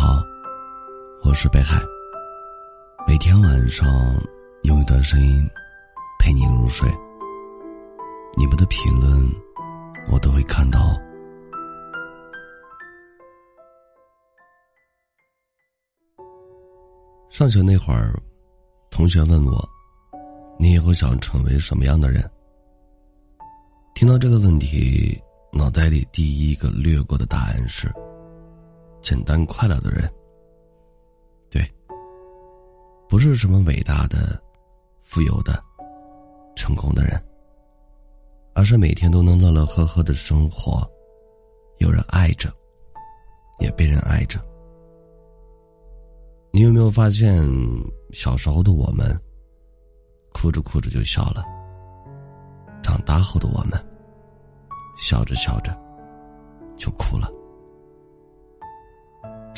[0.00, 0.22] 好，
[1.24, 1.82] 我是北海。
[3.04, 3.84] 每天晚上
[4.62, 5.44] 用一段声音
[6.20, 6.88] 陪你入睡。
[8.36, 9.28] 你们的评论
[10.08, 10.96] 我都会看到。
[17.28, 18.14] 上学那会儿，
[18.92, 19.68] 同学问我
[20.60, 22.22] ：“你以后想成为什么样的人？”
[23.96, 25.20] 听到这个问题，
[25.52, 27.92] 脑袋里第一个掠过的答案是：
[29.08, 30.06] 简单快乐的人。
[31.48, 31.66] 对，
[33.08, 34.38] 不是什么伟大的、
[35.00, 35.64] 富有的、
[36.54, 37.18] 成功的人，
[38.52, 40.86] 而是每天都能乐乐呵呵的生活，
[41.78, 42.52] 有人爱着，
[43.60, 44.38] 也被人爱着。
[46.50, 47.42] 你有没有发现，
[48.12, 49.18] 小时候的我们，
[50.34, 51.42] 哭着哭着就笑了；
[52.82, 53.72] 长大后的我们，
[54.98, 55.74] 笑着笑着
[56.76, 57.32] 就哭了。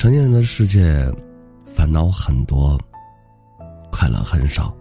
[0.01, 0.81] 成年人的世界，
[1.75, 2.75] 烦恼很多，
[3.91, 4.75] 快乐很少。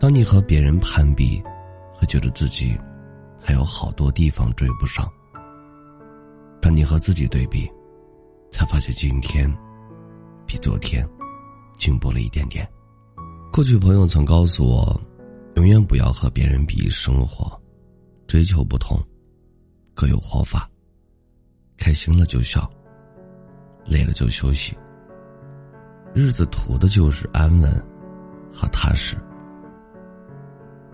[0.00, 1.40] 当你和别人攀比，
[1.94, 2.76] 会觉得自己
[3.40, 5.06] 还有好多地方追不上；
[6.60, 7.70] 当你和自己对比，
[8.50, 9.48] 才发现今天。
[10.44, 11.08] 比昨天
[11.78, 12.68] 进步了一点点。
[13.52, 15.00] 过去朋友曾告诉我，
[15.54, 17.56] 永远不要和别人比生活，
[18.26, 19.00] 追求不同，
[19.94, 20.68] 各有活法。
[21.76, 22.68] 开心了就笑，
[23.86, 24.76] 累了就休息。
[26.12, 27.70] 日子图的就是安稳
[28.52, 29.16] 和踏实。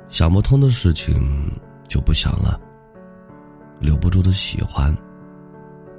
[0.08, 1.50] 想不通的事情
[1.86, 2.60] 就不想了，
[3.78, 4.96] 留不住的喜欢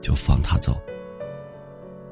[0.01, 0.77] 就放他走。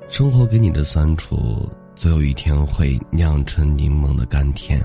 [0.07, 4.83] 生活给你的酸楚，总有一天会酿成柠檬的甘甜。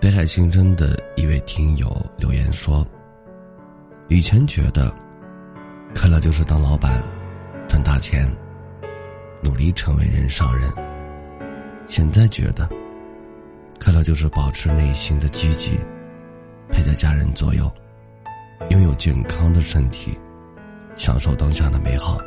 [0.00, 2.86] 北海新生的一位听友留言说
[4.08, 4.94] ：“以前觉得，
[5.94, 7.02] 快乐就是当老板，
[7.68, 8.26] 赚大钱，
[9.44, 10.68] 努力成为人上人。
[11.86, 12.68] 现在觉得，
[13.80, 15.78] 快乐就是保持内心的积极，
[16.70, 17.70] 陪在家人左右，
[18.70, 20.18] 拥有健康的身体，
[20.96, 22.18] 享受当下的美好。”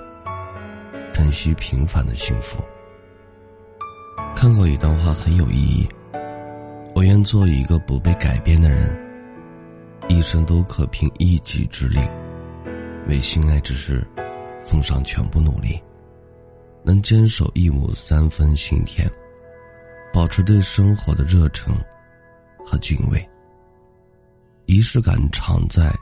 [1.12, 2.64] 珍惜平凡的幸福。
[4.34, 5.88] 看过一段话很有意义。
[6.96, 8.98] 我愿做一个不被改变的人，
[10.08, 12.00] 一生都可凭一己之力，
[13.08, 14.06] 为心爱之事
[14.72, 15.78] 奉上全部努力，
[16.82, 19.06] 能坚守一亩三分心田，
[20.14, 21.76] 保持对生活的热忱
[22.66, 23.30] 和敬畏。
[24.68, 25.94] 仪式感常在，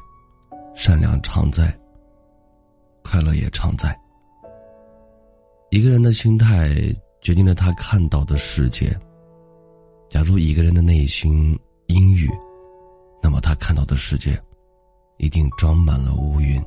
[0.75, 1.75] 善良常在，
[3.02, 4.00] 快乐也常在。
[5.72, 6.69] 一个人的心态
[7.22, 8.96] 决定了他看到的世界。
[10.09, 12.29] 假如一个人的内心阴郁，
[13.19, 14.40] 那么他看到的世界
[15.18, 16.63] 一定装满了乌云。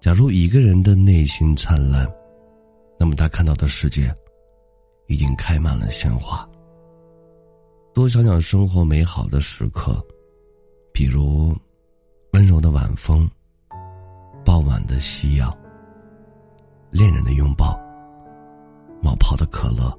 [0.00, 2.08] 假如一个人的内心灿烂，
[3.00, 4.14] 那么他看到的世界
[5.08, 6.48] 已经开满了鲜花。
[7.92, 10.00] 多想想生活美好的时刻，
[10.92, 11.52] 比如
[12.32, 13.28] 温柔的晚风，
[14.44, 15.52] 傍晚的夕阳。
[16.90, 17.78] 恋人的拥抱，
[19.02, 19.92] 冒泡的可乐，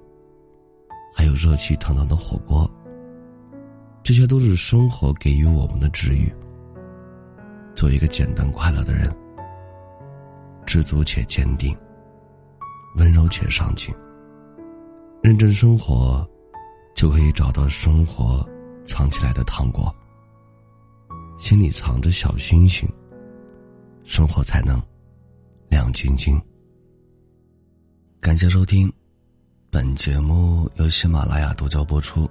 [1.14, 2.68] 还有热气腾腾的火锅，
[4.02, 6.34] 这些都是生活给予我们的治愈。
[7.76, 9.14] 做一个简单快乐的人，
[10.70, 11.76] 知足且坚定，
[12.96, 13.92] 温柔且上进，
[15.20, 16.24] 认真生活，
[16.96, 18.48] 就可以找到生活
[18.86, 19.92] 藏起来的糖果。
[21.40, 22.88] 心里藏着小星星，
[24.04, 24.80] 生活才能
[25.70, 26.40] 亮晶晶。
[28.22, 28.94] 感谢收听，
[29.72, 32.30] 本节目由喜马拉雅独家播出。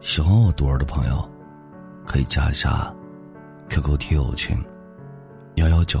[0.00, 1.30] 喜欢我独儿的朋友，
[2.04, 2.92] 可以加一下
[3.68, 4.60] QQ 听友群
[5.54, 6.00] 幺幺九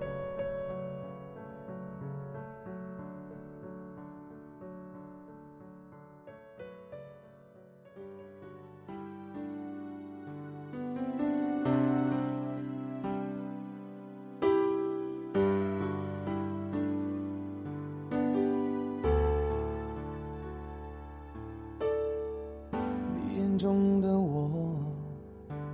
[23.61, 24.75] 中的我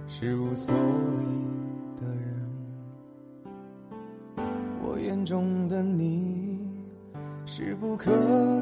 [0.09, 0.81] 是无所谓
[1.95, 2.49] 的人，
[4.83, 6.59] 我眼中的你
[7.45, 8.11] 是不可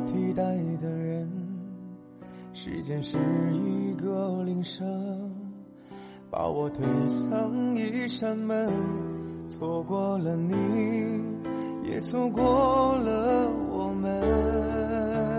[0.06, 0.44] 替代
[0.80, 1.28] 的人。
[2.54, 3.18] 时间是
[3.52, 4.88] 一个铃声，
[6.30, 8.72] 把我推向一扇门，
[9.50, 10.54] 错过了你，
[11.90, 12.44] 也错过
[13.00, 15.35] 了我们。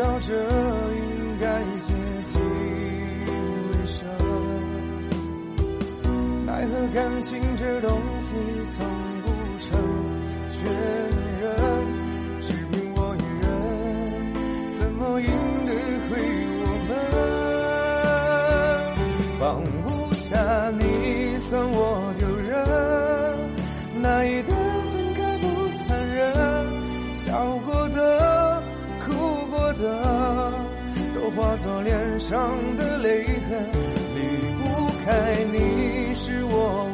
[0.00, 1.46] 道这应该
[1.80, 1.92] 接
[2.24, 2.40] 近
[3.70, 4.08] 尾声，
[6.46, 8.34] 奈何感情这东西
[8.70, 8.86] 从
[9.20, 9.28] 不
[9.60, 9.78] 成
[10.48, 10.72] 全
[11.38, 11.52] 人，
[12.40, 13.52] 只凭我一人，
[14.70, 15.28] 怎么赢
[15.66, 15.74] 得
[16.08, 16.16] 回
[16.62, 16.90] 我们？
[19.38, 20.34] 放不下
[20.78, 22.26] 你，算我丢，
[31.60, 33.68] 作脸上的泪痕。
[34.14, 34.20] 离
[34.56, 36.89] 不开你，是我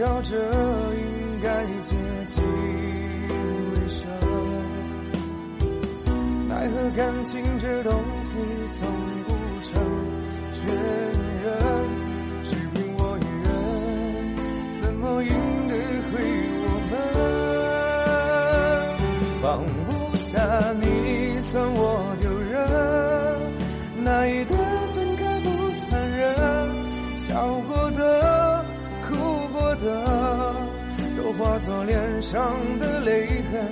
[0.00, 0.34] 事到这
[0.94, 1.94] 应该接
[2.26, 2.42] 近
[3.74, 4.08] 尾声，
[6.48, 7.92] 奈何感情这东
[8.22, 8.38] 西
[8.72, 8.90] 从
[9.24, 9.78] 不成
[10.52, 11.52] 全人，
[12.42, 15.28] 只凭我一人，怎么赢
[15.68, 15.74] 得
[16.08, 16.16] 回
[16.64, 16.96] 我们？
[19.42, 20.40] 放不下
[20.80, 22.39] 你，算我丢
[29.84, 30.54] 的，
[31.16, 33.66] 都化作脸上的泪痕。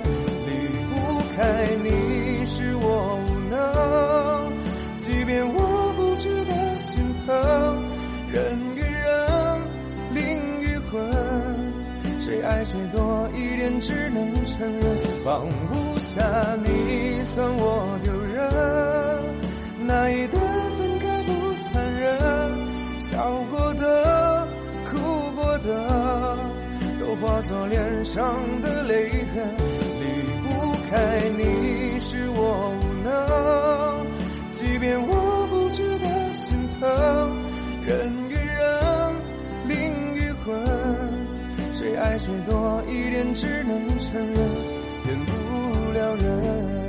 [0.45, 0.51] 离
[0.89, 0.95] 不
[1.35, 4.53] 开你，是我无能。
[4.97, 7.83] 即便我不值得心疼，
[8.31, 9.61] 人与人，
[10.13, 10.99] 灵与魂，
[12.19, 14.97] 谁爱谁多一点，只能承认。
[15.23, 16.21] 放不下
[16.63, 18.49] 你，算我丢人。
[19.87, 20.27] 那一
[27.21, 29.55] 化作脸上的泪痕，
[29.99, 30.05] 离
[30.47, 34.07] 不开你是我无能，
[34.51, 37.37] 即便我不值得心疼，
[37.85, 39.13] 人与人，
[39.67, 40.57] 灵与魂，
[41.73, 44.35] 谁爱谁多一点只能承认，
[45.03, 46.88] 骗不了人。